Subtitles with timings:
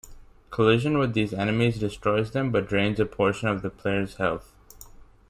[0.49, 4.51] Collision with these enemies destroys them but drains a portion of the player's health.